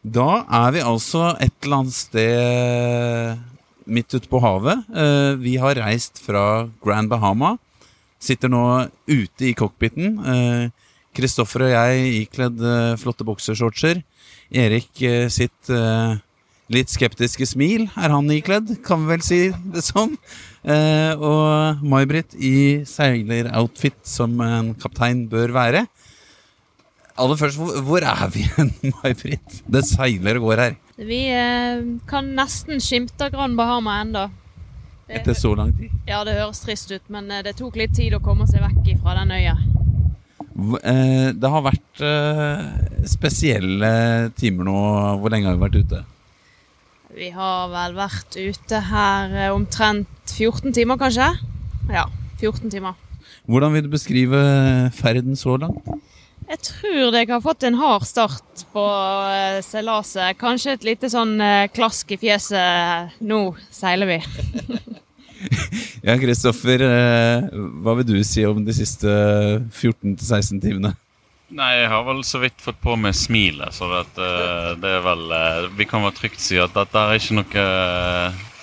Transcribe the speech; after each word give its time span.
Da 0.00 0.44
er 0.48 0.70
vi 0.72 0.80
altså 0.80 1.34
et 1.36 1.52
eller 1.60 1.82
annet 1.82 1.96
sted 1.96 3.40
midt 3.90 4.14
ute 4.14 4.30
på 4.30 4.40
havet. 4.40 4.86
Eh, 4.96 5.34
Vi 5.36 5.56
har 5.60 5.76
reist 5.76 6.20
fra 6.24 6.68
Grand 6.82 7.10
Bahama. 7.10 7.58
Sitter 8.20 8.48
nå 8.48 8.88
ute 9.08 9.50
i 9.50 9.52
cockpiten. 9.54 10.16
Eh, 10.24 10.70
Kristoffer 11.12 11.66
og 11.66 11.72
jeg 11.74 12.22
ikledd 12.22 12.62
eh, 12.64 12.96
flotte 12.96 13.26
boksershortser. 13.28 14.00
Erik 14.50 14.90
sitt 15.30 15.68
litt 16.70 16.90
skeptiske 16.90 17.46
smil 17.46 17.84
er 17.94 18.10
han 18.10 18.26
ikledd, 18.34 18.72
kan 18.82 19.04
vi 19.04 19.12
vel 19.12 19.22
si 19.22 19.38
det 19.70 19.84
sånn. 19.86 20.16
Og 20.66 21.84
May-Britt 21.86 22.34
i 22.34 22.82
seileroutfit 22.82 24.00
som 24.02 24.34
en 24.42 24.72
kaptein 24.74 25.28
bør 25.30 25.54
være. 25.54 25.84
Aller 27.18 27.36
først, 27.36 27.58
hvor, 27.58 28.04
er 28.06 28.28
vi 28.32 28.44
hen, 28.56 28.70
May-Britt? 29.00 29.62
Det 29.70 29.82
seiler 29.88 30.38
og 30.38 30.50
går 30.50 30.62
her. 30.64 30.76
Vi 31.00 31.22
eh, 31.32 31.82
kan 32.08 32.28
nesten 32.36 32.80
skimte 32.82 33.30
Gran 33.32 33.56
Bahama 33.58 33.98
enda. 34.04 34.28
Etter 35.10 35.34
så 35.34 35.54
lang 35.58 35.72
tid. 35.74 35.90
Ja, 36.06 36.20
det 36.24 36.36
høres 36.38 36.60
trist 36.62 36.92
ut, 36.94 37.02
men 37.10 37.30
eh, 37.34 37.42
det 37.46 37.56
tok 37.58 37.76
litt 37.80 37.94
tid 37.96 38.14
å 38.14 38.22
komme 38.22 38.46
seg 38.50 38.62
vekk 38.62 38.92
fra 39.02 39.16
den 39.18 39.34
øya. 39.34 39.56
Eh, 40.84 41.30
Det 41.34 41.50
har 41.50 41.64
vært 41.66 42.02
eh, 42.04 42.64
spesielle 43.10 43.92
timer 44.38 44.68
nå. 44.68 44.78
Hvor 45.22 45.34
lenge 45.34 45.50
har 45.50 45.58
vi 45.58 45.64
vært 45.66 45.80
ute? 45.82 46.02
Vi 47.16 47.32
har 47.34 47.72
vel 47.72 47.96
vært 47.98 48.36
ute 48.38 48.80
her 48.86 49.32
omtrent 49.50 50.30
14 50.30 50.70
timer, 50.76 51.00
kanskje? 51.00 51.26
Ja, 51.90 52.06
14 52.38 52.70
timer. 52.70 52.94
Hvordan 53.50 53.74
vil 53.74 53.88
du 53.88 53.90
beskrive 53.90 54.38
ferden 54.94 55.34
så 55.38 55.56
langt? 55.58 55.88
Jeg 56.50 56.58
tror 56.66 57.14
jeg 57.14 57.28
har 57.30 57.42
fått 57.44 57.62
en 57.62 57.76
hard 57.78 58.02
start 58.08 58.64
på 58.72 58.82
eh, 58.82 59.60
seilaset. 59.62 60.34
Kanskje 60.40 60.74
et 60.74 60.86
lite 60.88 61.10
sånn 61.12 61.36
eh, 61.38 61.68
klask 61.70 62.10
i 62.10 62.18
fjeset. 62.18 63.20
Nå 63.22 63.42
seiler 63.70 64.16
vi. 64.16 64.20
Ja, 66.04 66.14
Kristoffer, 66.20 66.82
eh, 66.84 67.46
hva 67.80 67.94
vil 67.96 68.06
du 68.10 68.18
si 68.28 68.42
om 68.44 68.58
de 68.64 68.74
siste 68.76 69.08
14-16 69.72 70.60
timene? 70.60 70.90
Nei, 71.56 71.68
jeg 71.78 71.88
har 71.92 72.04
vel 72.04 72.20
så 72.28 72.42
vidt 72.42 72.60
fått 72.60 72.76
på 72.80 72.92
meg 73.00 73.16
smilet, 73.16 73.72
så 73.72 73.88
vet, 73.88 74.20
det 74.80 74.90
er 74.98 75.00
vel 75.04 75.24
Vi 75.76 75.86
kan 75.88 76.04
vel 76.04 76.12
trygt 76.16 76.40
si 76.44 76.60
at 76.60 76.76
dette 76.76 77.04
er 77.04 77.16
ikke 77.16 77.38
noe 77.38 77.64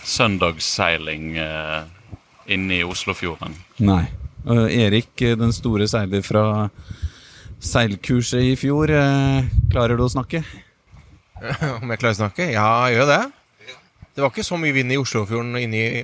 søndagsseiling 0.05 1.33
inne 2.57 2.77
i 2.77 2.85
Oslofjorden. 2.85 3.57
Nei. 3.85 4.03
Erik, 4.45 5.13
den 5.17 5.53
store 5.57 5.89
seiler 5.89 6.25
fra 6.25 6.45
seilkurset 7.63 8.43
i 8.51 8.55
fjor, 8.59 8.91
eh, 8.93 9.47
klarer 9.71 9.97
du 9.97 10.03
å 10.05 10.11
snakke? 10.11 10.43
Om 11.81 11.91
jeg 11.93 11.99
klarer 12.01 12.15
å 12.15 12.19
snakke? 12.21 12.49
Ja, 12.53 12.67
jeg 12.89 12.99
gjør 12.99 13.11
det. 13.13 13.21
Det 14.17 14.23
var 14.25 14.31
ikke 14.33 14.47
så 14.47 14.57
mye 14.57 14.73
vind 14.73 14.89
i 14.89 14.97
Oslofjorden 14.97 15.53
inne 15.61 15.77
i, 15.77 16.03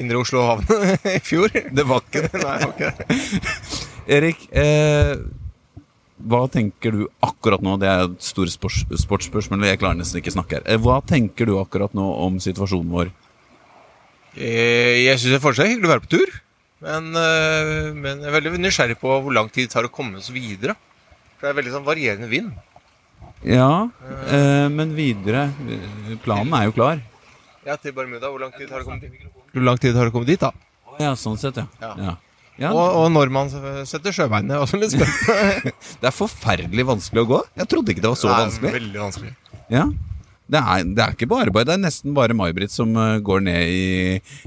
indre 0.00 0.18
Oslo 0.18 0.42
havn 0.48 0.66
i 1.16 1.20
fjor. 1.22 1.52
Det 1.54 1.84
var 1.86 2.02
ikke 2.02 2.24
det. 2.26 2.40
Nei, 2.42 2.54
det 2.58 2.66
var 2.66 2.72
ikke 2.74 2.94
det. 2.98 3.18
Erik, 4.16 4.40
eh, 4.54 5.12
hva 6.26 6.40
tenker 6.50 6.94
du 6.94 7.04
akkurat 7.22 7.62
nå? 7.62 7.76
Det 7.82 7.86
er 7.90 8.02
et 8.08 8.16
stort 8.26 8.50
sports, 8.50 8.80
sportsspørsmål, 9.02 9.62
jeg 9.68 9.78
klarer 9.82 9.98
nesten 10.00 10.18
ikke 10.22 10.34
snakke 10.34 10.58
her. 10.58 10.66
Eh, 10.74 10.80
Hva 10.82 10.98
tenker 11.06 11.46
du 11.46 11.54
akkurat 11.60 11.94
nå 11.94 12.06
om 12.26 12.40
situasjonen 12.42 12.90
vår? 12.94 13.12
Eh, 14.34 15.04
Jeg 15.06 15.18
syns 15.22 15.36
det 15.36 15.42
fortsatt 15.44 15.66
er 15.68 15.74
hyggelig 15.76 15.90
å 15.90 15.94
være 15.94 16.04
på 16.06 16.12
tur. 16.16 16.34
Men, 16.84 17.08
eh, 17.16 17.92
men 17.96 18.20
jeg 18.20 18.28
er 18.28 18.34
veldig 18.36 18.58
nysgjerrig 18.60 18.98
på 19.00 19.08
hvor 19.24 19.32
lang 19.32 19.48
tid 19.52 19.68
det 19.68 19.72
tar 19.72 19.88
å 19.88 19.92
komme 19.92 20.20
oss 20.20 20.28
videre. 20.32 20.76
For 21.36 21.46
det 21.46 21.52
er 21.52 21.58
veldig 21.60 21.74
sånn 21.78 21.86
varierende 21.86 22.28
vind. 22.28 22.52
Ja, 23.46 23.88
eh, 24.32 24.66
men 24.72 24.94
videre 24.96 25.50
Planen 26.24 26.54
er 26.56 26.68
jo 26.68 26.74
klar. 26.76 27.00
Ja, 27.66 27.76
til 27.80 27.94
Bermuda. 27.96 28.30
Hvor 28.30 28.42
lang 28.42 28.52
tid 28.54 28.70
har 28.70 28.82
det 28.82 28.86
kommet 28.88 29.06
dit? 29.06 29.26
Hvor 29.52 29.64
lang 29.64 29.80
tid 29.82 29.96
har 29.96 30.08
det 30.08 30.14
kommet 30.14 30.30
dit, 30.30 30.40
da? 30.40 30.52
Ja, 31.00 31.14
sånn 31.18 31.38
sett, 31.40 31.58
ja. 31.58 31.66
Ja. 31.82 32.16
ja. 32.60 32.70
Og, 32.70 32.84
og 33.02 33.08
når 33.12 33.32
man 33.34 33.50
setter 33.88 34.14
sjøbeinet. 34.14 34.54
Er 34.54 34.64
også 34.64 34.80
litt 34.80 34.94
spennende. 34.94 35.72
det 36.00 36.10
er 36.10 36.14
forferdelig 36.14 36.86
vanskelig 36.88 37.24
å 37.24 37.30
gå. 37.32 37.40
Jeg 37.62 37.72
trodde 37.72 37.92
ikke 37.92 38.04
det 38.04 38.12
var 38.12 38.20
så 38.20 38.30
Det 38.30 38.36
er 38.36 38.44
vanskelig. 38.44 38.74
Veldig 38.78 39.02
vanskelig. 39.02 39.34
Ja. 39.72 39.88
Det 40.46 40.60
er, 40.62 40.84
det 40.94 41.02
er 41.02 41.14
ikke 41.16 41.26
bare 41.30 41.50
bare, 41.50 41.66
det 41.66 41.74
er 41.74 41.82
nesten 41.82 42.14
bare 42.14 42.34
May-Britt 42.38 42.70
som 42.70 42.92
eh, 42.94 43.16
går 43.26 43.40
ned 43.48 43.70
i, 43.72 43.86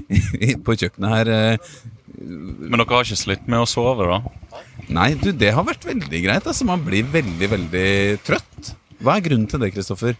i, 0.48 0.54
på 0.56 0.76
kjøkkenet 0.80 1.12
her. 1.12 1.32
eh. 1.34 1.74
Men 2.20 2.80
dere 2.80 2.88
har 2.94 3.04
ikke 3.06 3.20
slitt 3.20 3.44
med 3.48 3.62
å 3.62 3.68
sove, 3.68 4.06
da? 4.08 4.62
Nei, 4.90 5.12
du, 5.20 5.30
det 5.36 5.52
har 5.54 5.64
vært 5.68 5.84
veldig 5.86 6.22
greit. 6.24 6.48
Altså, 6.48 6.66
man 6.68 6.82
blir 6.84 7.06
veldig, 7.12 7.48
veldig 7.52 7.90
trøtt. 8.26 8.72
Hva 9.00 9.16
er 9.18 9.24
grunnen 9.28 9.46
til 9.48 9.62
det, 9.62 9.70
Kristoffer? 9.76 10.16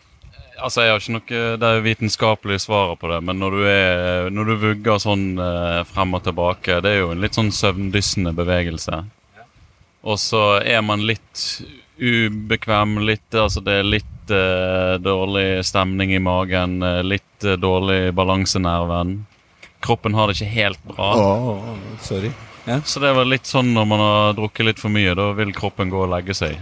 Altså, 0.60 0.84
jeg 0.84 0.92
har 0.92 1.00
ikke 1.00 1.14
noe 1.16 1.40
Det 1.60 1.68
er 1.70 1.82
vitenskapelige 1.84 2.62
svaret 2.66 3.00
på 3.00 3.08
det, 3.08 3.18
men 3.24 3.38
når 3.40 3.56
du, 3.56 3.62
er, 3.68 4.28
når 4.32 4.50
du 4.50 4.54
vugger 4.66 5.00
sånn 5.00 5.26
eh, 5.40 5.80
frem 5.88 6.16
og 6.16 6.24
tilbake, 6.28 6.78
det 6.84 6.92
er 6.94 7.02
jo 7.02 7.10
en 7.14 7.24
litt 7.24 7.36
sånn 7.36 7.48
søvndyssende 7.56 8.34
bevegelse. 8.36 9.00
Og 10.04 10.16
så 10.20 10.44
er 10.60 10.80
man 10.84 11.02
litt 11.08 11.42
ubekvem, 12.00 12.98
litt 13.04 13.36
Altså, 13.36 13.60
det 13.64 13.80
er 13.80 13.88
litt 13.96 14.19
eh, 14.34 14.96
dårlig 15.02 15.64
stemning 15.66 16.12
i 16.16 16.20
magen, 16.22 16.78
eh, 16.82 17.02
litt 17.06 17.44
eh, 17.44 17.56
dårlig 17.60 18.12
balansenerven. 18.16 19.18
Kroppen 19.80 20.14
har 20.14 20.28
det 20.28 20.36
ikke 20.38 20.52
helt 20.54 20.82
bra. 20.84 21.10
Oh, 21.16 21.70
sorry. 22.04 22.30
Ja, 22.66 22.80
Så 22.84 23.00
det 23.00 23.14
var 23.16 23.24
litt 23.24 23.48
sånn 23.48 23.72
når 23.72 23.86
man 23.88 24.02
har 24.04 24.34
drukket 24.36 24.66
litt 24.68 24.82
for 24.82 24.92
mye, 24.92 25.14
da 25.16 25.30
vil 25.38 25.54
kroppen 25.56 25.88
gå 25.90 26.02
og 26.04 26.10
legge 26.12 26.36
seg. 26.36 26.58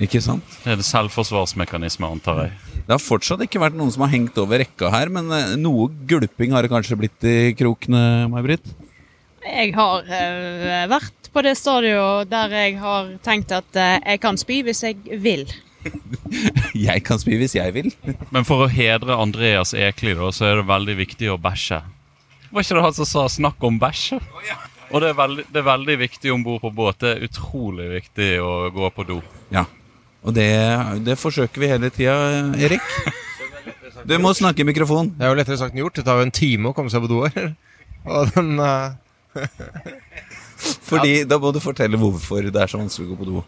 ikke 0.00 0.22
sant? 0.24 0.46
Det 0.64 0.72
er 0.72 0.80
det 0.80 0.86
selvforsvarsmekanisme, 0.88 2.08
antar 2.08 2.44
jeg. 2.46 2.56
Det 2.86 2.94
har 2.94 3.02
fortsatt 3.02 3.42
ikke 3.44 3.60
vært 3.60 3.76
noen 3.76 3.92
som 3.92 4.06
har 4.06 4.14
hengt 4.14 4.38
over 4.40 4.62
rekka 4.62 4.88
her, 4.94 5.10
men 5.12 5.28
eh, 5.36 5.54
noe 5.60 5.90
gulping 6.08 6.56
har 6.56 6.64
det 6.64 6.72
kanskje 6.72 6.96
blitt 7.02 7.28
i 7.28 7.36
krokene, 7.58 8.28
May-Britt? 8.32 8.72
Jeg 9.48 9.70
har 9.76 10.02
vært 10.90 11.28
på 11.32 11.42
det 11.44 11.54
stadiet 11.56 12.28
der 12.32 12.52
jeg 12.52 12.74
har 12.80 13.12
tenkt 13.24 13.52
at 13.54 13.76
jeg 13.78 14.18
kan 14.20 14.36
spy 14.40 14.58
hvis 14.66 14.82
jeg 14.84 15.20
vil. 15.22 15.44
Jeg 16.88 17.04
kan 17.06 17.20
spy 17.20 17.38
hvis 17.40 17.56
jeg 17.58 17.74
vil. 17.76 17.92
Men 18.34 18.46
for 18.48 18.64
å 18.64 18.72
hedre 18.72 19.16
Andreas 19.18 19.74
Ekli, 19.76 20.14
da, 20.18 20.32
så 20.34 20.48
er 20.48 20.60
det 20.60 20.68
veldig 20.68 20.96
viktig 20.98 21.30
å 21.32 21.38
bæsje. 21.40 21.80
Var 22.48 22.64
ikke 22.64 22.78
det 22.78 22.84
han 22.84 22.96
som 22.96 23.08
sa 23.08 23.28
'snakk 23.28 23.64
om 23.68 23.80
bæsje'? 23.80 24.20
Og 24.88 25.02
det 25.04 25.10
er 25.10 25.16
veldig, 25.18 25.44
det 25.52 25.60
er 25.60 25.66
veldig 25.68 25.96
viktig 26.00 26.32
om 26.32 26.44
bord 26.44 26.62
på 26.62 26.70
båt. 26.72 27.00
Det 27.00 27.10
er 27.10 27.24
utrolig 27.28 27.88
viktig 27.98 28.30
å 28.40 28.70
gå 28.72 28.90
på 28.96 29.04
do. 29.04 29.18
Ja. 29.52 29.66
Og 30.24 30.34
det, 30.34 30.48
det 31.04 31.18
forsøker 31.20 31.60
vi 31.60 31.68
hele 31.70 31.90
tida, 31.92 32.16
Erik. 32.56 32.84
Du 34.08 34.16
må 34.22 34.32
snakke 34.32 34.64
i 34.64 34.68
mikrofon. 34.68 35.12
Det 35.16 35.26
er 35.26 35.32
jo 35.32 35.38
lettere 35.38 35.58
sagt 35.60 35.74
enn 35.74 35.82
gjort. 35.82 35.98
Det 35.98 36.06
tar 36.06 36.20
jo 36.20 36.26
en 36.28 36.34
time 36.34 36.70
å 36.70 36.76
komme 36.76 36.92
seg 36.92 37.04
på 37.04 37.10
do 37.10 37.20
her. 37.26 37.52
Og 38.08 38.32
den 38.34 38.56
uh... 38.62 38.96
Fordi 40.88 41.22
Da 41.28 41.36
må 41.38 41.52
du 41.54 41.60
fortelle 41.62 41.98
hvorfor 42.00 42.48
det 42.48 42.58
er 42.58 42.70
så 42.70 42.80
vanskelig 42.80 43.06
å 43.06 43.10
gå 43.12 43.18
på 43.20 43.28
do. 43.28 43.42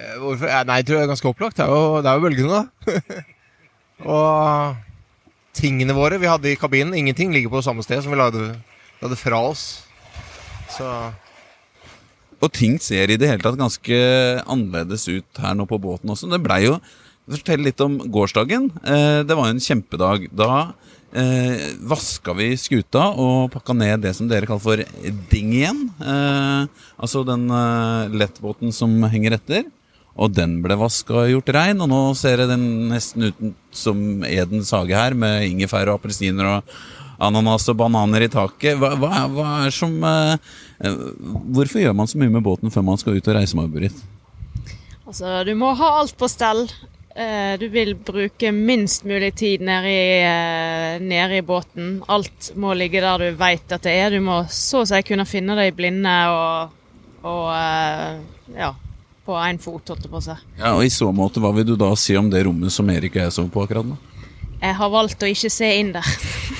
Eh, 0.00 0.16
Hvorfor? 0.20 0.48
Eh, 0.48 0.62
Nei, 0.68 0.80
jeg 0.80 0.88
tror 0.88 0.98
det 0.98 1.04
er 1.04 1.12
ganske 1.12 1.30
opplagt. 1.30 1.58
Det 1.60 1.66
er 1.66 1.74
jo, 1.74 2.00
det 2.00 2.10
er 2.10 2.18
jo 2.18 2.24
bølgene, 2.24 2.60
da. 2.60 3.24
og 4.16 5.58
tingene 5.60 5.96
våre 5.96 6.20
vi 6.22 6.30
hadde 6.30 6.52
i 6.52 6.58
kabinen, 6.58 6.96
ingenting 6.96 7.34
ligger 7.34 7.52
på 7.52 7.62
samme 7.66 7.84
sted 7.84 8.00
som 8.04 8.14
vi 8.14 8.20
lagde, 8.20 8.54
lagde 9.02 9.18
fra 9.18 9.42
oss. 9.50 9.64
Så 10.70 10.86
Og 12.40 12.48
ting 12.56 12.78
ser 12.80 13.10
i 13.10 13.18
det 13.20 13.28
hele 13.28 13.42
tatt 13.44 13.58
ganske 13.60 13.96
annerledes 14.48 15.08
ut 15.10 15.40
her 15.42 15.56
nå 15.58 15.66
på 15.68 15.80
båten 15.82 16.12
også. 16.14 16.30
Det 16.30 16.40
blei 16.44 16.62
jo 16.68 16.78
Fortell 17.30 17.60
litt 17.62 17.78
om 17.84 17.98
gårsdagen. 18.10 18.64
Eh, 18.82 19.20
det 19.22 19.36
var 19.38 19.46
jo 19.46 19.54
en 19.54 19.62
kjempedag. 19.62 20.24
Da 20.34 20.72
eh, 21.14 21.76
vaska 21.86 22.32
vi 22.34 22.48
skuta 22.58 23.04
og 23.12 23.52
pakka 23.52 23.76
ned 23.76 24.02
det 24.02 24.16
som 24.16 24.26
dere 24.26 24.48
kaller 24.50 24.64
for 24.64 24.82
dingien. 25.30 25.84
Eh, 26.02 26.64
altså 26.98 27.22
den 27.28 27.44
eh, 27.54 28.16
lettbåten 28.24 28.74
som 28.74 28.96
henger 29.12 29.36
etter. 29.36 29.68
Og 30.18 30.32
den 30.34 30.58
ble 30.64 30.76
vaska 30.80 31.22
og 31.22 31.30
gjort 31.30 31.52
rein, 31.54 31.80
og 31.80 31.90
nå 31.90 32.00
ser 32.18 32.42
det 32.42 32.50
den 32.50 32.64
nesten 32.90 33.28
ut 33.30 33.52
som 33.70 34.24
Edens 34.26 34.72
hage 34.74 34.96
her, 34.96 35.14
med 35.14 35.46
ingefær 35.46 35.88
og 35.88 36.00
appelsiner 36.00 36.48
og 36.56 36.74
ananas 37.20 37.68
og 37.70 37.78
bananer 37.78 38.26
i 38.26 38.30
taket. 38.32 38.78
Hva, 38.80 38.94
hva, 38.98 39.24
hva 39.30 39.48
er 39.66 39.74
som 39.74 39.92
eh, 40.04 40.36
eh, 40.82 41.02
Hvorfor 41.52 41.82
gjør 41.82 41.96
man 41.96 42.08
så 42.10 42.20
mye 42.20 42.32
med 42.32 42.44
båten 42.44 42.72
før 42.72 42.86
man 42.86 43.00
skal 43.00 43.18
ut 43.18 43.28
og 43.28 43.36
reise, 43.36 43.58
May-Britt? 43.58 44.00
Altså, 45.06 45.40
du 45.46 45.52
må 45.58 45.74
ha 45.78 45.92
alt 46.00 46.16
på 46.18 46.28
stell. 46.30 46.66
Eh, 47.14 47.54
Du 47.60 47.66
vil 47.68 47.94
bruke 47.94 48.52
minst 48.54 49.04
mulig 49.04 49.34
tid 49.38 49.64
nede 49.66 49.90
i, 49.90 50.20
eh, 50.24 51.00
nede 51.02 51.40
i 51.40 51.46
båten. 51.46 51.98
Alt 52.08 52.52
må 52.56 52.74
ligge 52.74 53.02
der 53.02 53.18
du 53.18 53.38
veit 53.38 53.72
at 53.72 53.82
det 53.86 53.94
er. 53.94 54.10
Du 54.14 54.20
må 54.24 54.42
så 54.48 54.82
å 54.84 54.88
si 54.88 55.02
kunne 55.06 55.28
finne 55.28 55.58
det 55.58 55.70
i 55.70 55.76
blinde 55.76 56.14
og, 56.34 56.78
og 57.26 57.50
ja, 58.56 58.72
på 59.30 59.38
én 59.46 59.62
fot, 59.62 59.86
holdt 59.94 60.02
det 60.08 60.10
på 60.12 60.20
seg. 60.26 60.42
Ja, 60.58 60.74
og 60.74 60.82
I 60.84 60.90
så 60.92 61.08
måte, 61.14 61.40
hva 61.42 61.54
vil 61.56 61.68
du 61.70 61.76
da 61.78 61.94
si 61.98 62.18
om 62.18 62.28
det 62.32 62.42
rommet 62.48 62.74
som 62.74 62.90
Erik 62.90 63.14
og 63.16 63.22
jeg 63.28 63.36
sov 63.38 63.50
på 63.54 63.62
akkurat 63.64 63.86
nå? 63.86 63.98
Jeg 64.60 64.74
har 64.76 64.90
valgt 64.92 65.22
å 65.24 65.28
ikke 65.30 65.48
se 65.48 65.68
inn 65.80 65.94
der. 65.94 66.04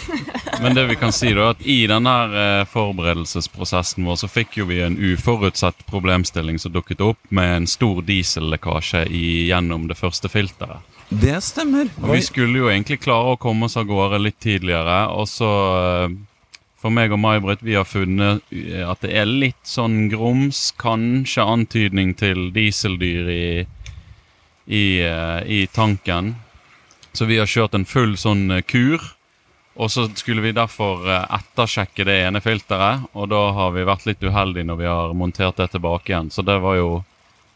Men 0.63 0.73
det 0.77 0.87
vi 0.89 0.95
kan 0.97 1.13
si 1.13 1.35
da, 1.37 1.51
at 1.53 1.61
i 1.69 1.83
denne 1.89 2.13
eh, 2.33 2.63
forberedelsesprosessen 2.69 4.07
vår 4.09 4.17
så 4.23 4.29
fikk 4.31 4.57
jo 4.61 4.67
vi 4.71 4.79
en 4.85 4.97
uforutsett 4.97 5.85
problemstilling 5.91 6.59
som 6.61 6.73
dukket 6.73 7.01
opp 7.05 7.21
med 7.29 7.57
en 7.59 7.67
stor 7.69 8.01
diesellekkasje 8.09 9.05
i- 9.13 9.49
gjennom 9.51 9.85
det 9.91 9.99
første 10.01 10.29
filteret. 10.33 10.81
Det 11.11 11.37
stemmer. 11.43 11.89
Og 12.05 12.13
vi 12.15 12.23
skulle 12.23 12.61
jo 12.63 12.69
egentlig 12.71 13.01
klare 13.03 13.35
å 13.35 13.39
komme 13.41 13.67
oss 13.67 13.77
av 13.81 13.89
gårde 13.89 14.21
litt 14.23 14.39
tidligere, 14.41 14.99
og 15.13 15.27
så 15.29 15.51
eh, 16.07 16.19
For 16.81 16.89
meg 16.89 17.13
og 17.13 17.21
May-Britt, 17.21 17.61
vi 17.61 17.77
har 17.77 17.85
funnet 17.85 18.41
eh, 18.57 18.81
at 18.89 19.03
det 19.05 19.13
er 19.21 19.29
litt 19.29 19.69
sånn 19.69 20.09
grums, 20.09 20.71
kanskje 20.81 21.45
antydning 21.45 22.15
til 22.17 22.49
dieseldyr 22.55 23.29
i, 23.29 23.49
i, 24.65 24.85
eh, 25.05 25.41
i 25.45 25.67
tanken. 25.69 26.39
Så 27.13 27.29
vi 27.29 27.37
har 27.37 27.51
kjørt 27.51 27.77
en 27.77 27.85
full 27.85 28.17
sånn 28.21 28.47
eh, 28.57 28.65
kur. 28.65 29.05
Og 29.81 29.93
så 29.93 30.07
skulle 30.17 30.43
vi 30.45 30.55
derfor 30.57 31.05
ettersjekke 31.09 32.05
det 32.05 32.17
ene 32.27 32.41
filteret, 32.45 33.07
og 33.17 33.31
da 33.33 33.47
har 33.57 33.71
vi 33.73 33.87
vært 33.89 34.09
litt 34.09 34.25
uheldige 34.25 34.67
når 34.69 34.81
vi 34.81 34.89
har 34.91 35.15
montert 35.17 35.61
det 35.61 35.71
tilbake 35.73 36.11
igjen. 36.11 36.33
Så 36.33 36.45
det 36.45 36.59
var 36.61 36.77
jo 36.77 36.91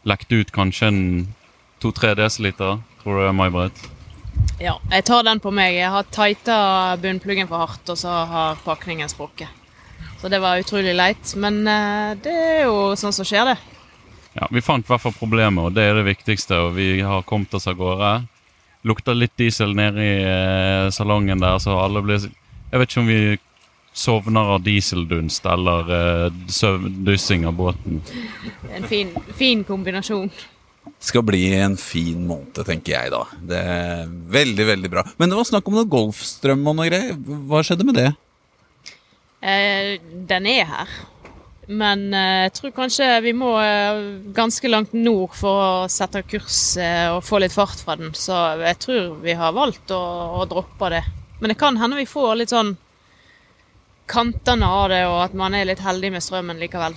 lekt 0.09 0.33
ut 0.33 0.53
kanskje 0.55 0.89
en 0.89 1.03
to-tre 1.83 2.15
desiliter, 2.17 2.79
tror 3.03 3.21
du 3.21 3.35
May-Britt? 3.35 3.94
Ja, 4.59 4.77
jeg 4.91 5.03
tar 5.03 5.25
den 5.27 5.41
på 5.43 5.51
meg. 5.51 5.75
Jeg 5.75 5.91
har 5.91 6.07
tighta 6.15 6.57
bunnpluggen 7.01 7.49
for 7.49 7.65
hardt, 7.65 7.89
og 7.91 7.97
så 7.99 8.11
har 8.29 8.61
pakningen 8.63 9.11
sprukket. 9.11 9.51
Så 10.21 10.31
det 10.31 10.39
var 10.39 10.61
utrolig 10.61 10.95
leit. 10.95 11.33
Men 11.35 11.65
eh, 11.67 12.13
det 12.23 12.35
er 12.35 12.61
jo 12.63 12.93
sånn 12.95 13.15
som 13.15 13.27
skjer, 13.27 13.51
det. 13.51 13.57
Ja, 14.35 14.47
Vi 14.51 14.63
fant 14.63 14.87
i 14.87 14.91
hvert 14.91 15.03
fall 15.03 15.15
problemet, 15.15 15.59
og 15.59 15.75
det 15.75 15.89
er 15.89 15.99
det 15.99 16.07
viktigste. 16.07 16.61
Og 16.67 16.77
vi 16.79 17.01
har 17.03 17.27
kommet 17.27 17.53
oss 17.53 17.67
av 17.67 17.75
gårde. 17.79 18.13
Lukter 18.87 19.17
litt 19.17 19.35
diesel 19.39 19.75
nede 19.75 20.03
i 20.03 20.15
eh, 20.23 20.87
salongen 20.93 21.43
der, 21.43 21.59
så 21.59 21.75
alle 21.81 22.03
blir 22.05 22.21
Jeg 22.25 22.79
vet 22.79 22.91
ikke 22.91 23.03
om 23.03 23.11
vi 23.11 23.19
sovner 23.95 24.55
av 24.55 24.63
dieseldunst 24.65 25.45
eller 25.47 25.91
uh, 26.27 26.87
dyssing 27.07 27.45
av 27.47 27.53
båten. 27.55 28.01
En 28.75 28.83
fin, 28.83 29.13
fin 29.37 29.63
kombinasjon. 29.63 30.27
Skal 31.05 31.25
bli 31.25 31.47
en 31.57 31.75
fin 31.77 32.21
måned, 32.27 32.59
tenker 32.65 32.95
jeg 32.95 33.13
da. 33.13 33.23
Det 33.51 33.57
er 33.61 34.13
Veldig, 34.35 34.65
veldig 34.71 34.91
bra. 34.91 35.03
Men 35.17 35.31
det 35.31 35.37
var 35.37 35.47
snakk 35.47 35.67
om 35.69 35.77
noe 35.77 35.89
Golfstrøm 35.89 36.63
og 36.67 36.77
noe 36.77 36.87
greier. 36.89 37.17
Hva 37.49 37.61
skjedde 37.65 37.87
med 37.87 37.99
det? 37.99 38.07
Eh, 39.45 39.97
den 40.29 40.47
er 40.49 40.65
her. 40.69 40.95
Men 41.67 42.13
eh, 42.13 42.45
jeg 42.45 42.53
tror 42.59 42.73
kanskje 42.75 43.07
vi 43.25 43.33
må 43.37 43.51
eh, 43.61 43.99
ganske 44.35 44.69
langt 44.69 44.93
nord 44.93 45.33
for 45.37 45.61
å 45.61 45.89
sette 45.89 46.21
kurs 46.29 46.77
eh, 46.81 47.09
og 47.13 47.23
få 47.25 47.41
litt 47.41 47.55
fart 47.55 47.81
fra 47.81 47.97
den. 47.99 48.13
Så 48.17 48.35
jeg 48.61 48.79
tror 48.81 49.15
vi 49.23 49.37
har 49.37 49.55
valgt 49.55 49.93
å, 49.93 50.01
å 50.41 50.45
droppe 50.49 50.91
det. 50.93 51.03
Men 51.41 51.51
det 51.51 51.59
kan 51.59 51.77
hende 51.81 51.99
vi 51.99 52.09
får 52.09 52.35
litt 52.39 52.53
sånn 52.53 52.75
kantene 54.09 54.67
av 54.69 54.89
det, 54.93 55.01
og 55.09 55.19
at 55.23 55.33
man 55.37 55.55
er 55.57 55.65
litt 55.65 55.81
heldig 55.81 56.11
med 56.13 56.23
strømmen 56.23 56.61
likevel. 56.61 56.93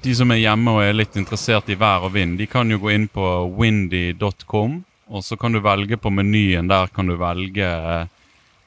De 0.00 0.14
som 0.16 0.30
er 0.32 0.40
hjemme 0.40 0.72
og 0.72 0.84
er 0.84 0.96
litt 0.96 1.16
interessert 1.20 1.68
i 1.68 1.76
vær 1.76 2.06
og 2.08 2.14
vind, 2.14 2.38
de 2.40 2.46
kan 2.48 2.70
jo 2.72 2.78
gå 2.80 2.94
inn 2.94 3.08
på 3.12 3.26
windy.com, 3.58 4.80
og 5.10 5.24
så 5.26 5.36
kan 5.36 5.52
du 5.52 5.60
velge 5.60 5.98
på 6.00 6.12
menyen. 6.14 6.70
Der 6.70 6.88
kan 6.94 7.10
du 7.10 7.18
velge 7.20 7.66
eh, 7.66 8.06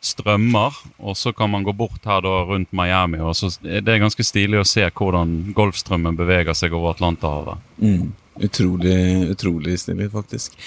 strømmer, 0.03 0.75
og 0.99 1.17
så 1.17 1.33
kan 1.33 1.49
man 1.49 1.63
gå 1.65 1.73
bort 1.73 2.05
her 2.05 2.21
da 2.21 2.41
rundt 2.49 2.73
Miami. 2.75 3.19
og 3.19 3.35
så 3.35 3.49
er 3.63 3.81
Det 3.81 3.93
er 3.93 4.03
ganske 4.03 4.23
stilig 4.23 4.59
å 4.59 4.67
se 4.67 4.83
hvordan 4.89 5.53
Golfstrømmen 5.55 6.19
beveger 6.19 6.53
seg 6.53 6.73
over 6.73 6.93
Atlanterhavet. 6.93 7.57
Mm. 7.79 8.11
Utrolig, 8.43 8.99
utrolig 9.31 9.79
stilig, 9.79 10.11
faktisk. 10.11 10.57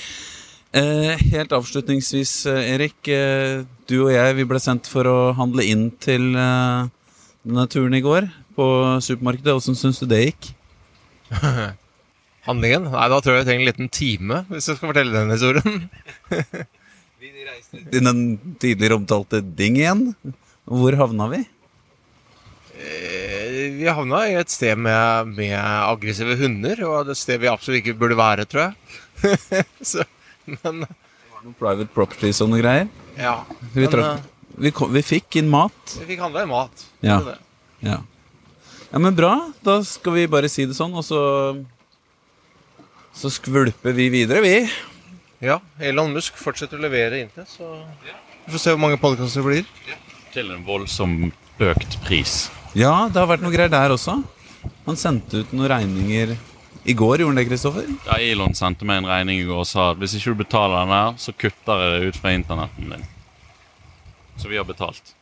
Eh, 0.72 1.16
helt 1.32 1.52
avslutningsvis, 1.52 2.46
eh, 2.46 2.74
Erik. 2.74 3.08
Eh, 3.08 3.64
du 3.86 3.96
og 4.04 4.12
jeg 4.12 4.36
vi 4.36 4.44
ble 4.44 4.60
sendt 4.60 4.86
for 4.86 5.06
å 5.06 5.32
handle 5.36 5.64
inn 5.64 5.90
til 6.00 6.34
eh, 6.36 6.88
denne 7.46 7.66
turen 7.70 7.94
i 7.96 8.02
går 8.04 8.26
på 8.56 8.66
supermarkedet. 9.06 9.54
Åssen 9.56 9.76
syns 9.78 10.00
du 10.02 10.06
det 10.10 10.22
gikk? 10.26 10.48
Handlingen? 12.46 12.86
Nei, 12.92 13.06
da 13.10 13.18
tror 13.22 13.34
jeg 13.36 13.42
vi 13.44 13.48
trenger 13.48 13.64
en 13.64 13.70
liten 13.72 13.88
time 13.90 14.42
hvis 14.50 14.68
jeg 14.70 14.78
skal 14.78 14.90
fortelle 14.92 15.14
den 15.14 15.32
historien. 15.34 15.86
I 17.26 17.98
den 18.02 18.20
tidligere 18.62 18.98
omtalte 19.00 19.40
Ding 19.42 19.78
igjen. 19.80 20.04
Hvor 20.66 20.94
havna 20.98 21.26
vi? 21.32 21.40
Eh, 22.76 23.72
Vi 23.80 23.86
havna 23.88 24.20
i 24.30 24.36
et 24.38 24.50
sted 24.52 24.78
med, 24.78 25.32
med 25.36 25.54
aggressive 25.58 26.36
hunder, 26.38 26.82
og 26.86 27.10
et 27.10 27.18
sted 27.18 27.40
vi 27.42 27.50
absolutt 27.50 27.80
ikke 27.82 27.96
burde 27.98 28.18
være, 28.18 28.44
tror 28.50 28.68
jeg. 28.68 29.64
Så, 29.90 30.04
men 30.46 30.84
Noen 30.84 31.54
private 31.58 31.88
properties 31.94 32.40
og 32.44 32.50
noe 32.52 32.60
greier. 32.62 32.88
ja. 33.18 33.36
Vi, 33.72 33.82
Men, 33.84 33.90
trakk, 33.92 34.24
vi, 34.58 34.70
kom, 34.74 34.92
vi 34.94 35.02
fikk 35.04 35.36
inn 35.40 35.48
mat. 35.52 35.96
vi 36.00 36.06
fikk 36.12 36.20
handla 36.24 36.42
inn 36.46 36.52
mat. 36.52 36.84
Ja. 37.04 37.20
Ja. 37.84 37.98
ja, 38.90 38.98
men 38.98 39.14
bra. 39.18 39.34
Da 39.66 39.78
skal 39.84 40.16
vi 40.16 40.26
bare 40.32 40.48
si 40.52 40.64
det 40.66 40.76
sånn, 40.78 40.94
og 40.96 41.04
så 41.04 41.20
Så 43.16 43.30
skvulper 43.32 43.94
vi 43.96 44.08
videre, 44.12 44.42
vi. 44.44 44.56
ja. 45.40 45.60
Elon 45.80 46.12
Musk 46.12 46.36
fortsetter 46.36 46.76
å 46.76 46.84
levere 46.84 47.22
inntil, 47.22 47.46
så 47.48 47.70
vi 48.44 48.52
får 48.52 48.60
se 48.60 48.74
hvor 48.74 48.82
mange 48.82 48.98
podkaster 49.00 49.40
det 49.40 49.46
blir. 49.46 49.96
Til 50.34 50.50
en 50.52 50.64
voldsom 50.66 51.14
økt 51.64 51.96
pris. 52.04 52.50
Ja, 52.76 53.08
det 53.08 53.16
har 53.22 53.30
vært 53.30 53.40
noe 53.44 53.54
greier 53.54 53.72
der 53.72 53.94
også. 53.94 54.18
Han 54.84 54.98
sendte 55.00 55.40
ut 55.40 55.54
noen 55.56 55.70
regninger 55.72 56.34
i 56.86 56.94
går, 56.94 57.22
gjorde 57.24 57.32
han 57.32 57.40
det, 57.40 57.46
Kristoffer? 57.48 57.88
Ja, 58.06 58.18
Elon 58.20 58.52
sendte 58.54 58.84
meg 58.86 59.00
en 59.00 59.08
regning 59.10 59.40
i 59.40 59.46
går 59.48 59.64
og 59.64 59.66
sa 59.66 59.88
at 59.94 59.98
hvis 60.02 60.18
ikke 60.20 60.34
du 60.36 60.42
betaler 60.44 60.82
den 60.84 60.92
her, 60.94 61.16
så 61.18 61.32
kutter 61.34 61.80
jeg 61.82 61.94
det 62.04 62.10
ut 62.12 62.20
fra 62.20 62.34
internetten 62.36 62.92
din. 62.92 63.06
Så 64.36 64.48
vi 64.48 64.56
har 64.56 64.64
betalt. 64.64 65.15